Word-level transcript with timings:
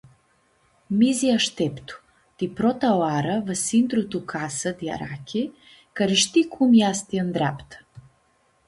Mizi 1.01 1.27
ashteptu! 1.33 1.99
Ti 2.37 2.49
prota 2.61 2.91
oarã 3.03 3.35
va 3.51 3.59
s-intru 3.61 4.05
tu 4.15 4.23
casã 4.33 4.71
di 4.81 4.87
Arachi, 4.95 5.43
carishti 6.01 6.41
cum 6.57 6.69
easti 6.91 7.15
ãndreaptã. 7.29 7.77